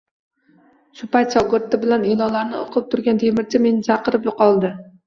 Shu 1.01 1.09
payt 1.17 1.35
shogirdi 1.35 1.81
bilan 1.85 2.09
e`lonlarni 2.15 2.61
o`qib 2.65 2.91
turgan 2.95 3.25
temirchi 3.27 3.67
meni 3.69 3.89
chaqirib 3.93 4.33
qoldi 4.43 4.79